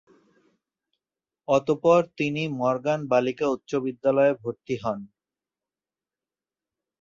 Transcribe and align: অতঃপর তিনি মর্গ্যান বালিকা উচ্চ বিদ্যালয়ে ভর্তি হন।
অতঃপর 1.47 2.01
তিনি 2.17 2.43
মর্গ্যান 2.59 3.01
বালিকা 3.11 3.45
উচ্চ 3.47 3.71
বিদ্যালয়ে 3.85 4.33
ভর্তি 4.41 4.75
হন। 4.83 4.99